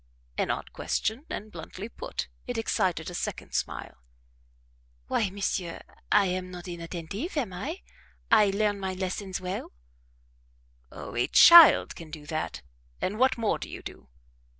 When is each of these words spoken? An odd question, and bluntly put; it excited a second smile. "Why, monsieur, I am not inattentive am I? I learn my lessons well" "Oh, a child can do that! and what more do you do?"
An 0.35 0.49
odd 0.49 0.73
question, 0.73 1.27
and 1.29 1.51
bluntly 1.51 1.87
put; 1.87 2.27
it 2.47 2.57
excited 2.57 3.11
a 3.11 3.13
second 3.13 3.51
smile. 3.53 3.97
"Why, 5.05 5.29
monsieur, 5.29 5.79
I 6.11 6.25
am 6.25 6.49
not 6.49 6.67
inattentive 6.67 7.37
am 7.37 7.53
I? 7.53 7.83
I 8.31 8.49
learn 8.49 8.79
my 8.79 8.93
lessons 8.95 9.39
well" 9.39 9.71
"Oh, 10.91 11.15
a 11.15 11.27
child 11.27 11.95
can 11.95 12.09
do 12.09 12.25
that! 12.25 12.63
and 12.99 13.19
what 13.19 13.37
more 13.37 13.59
do 13.59 13.69
you 13.69 13.83
do?" 13.83 14.09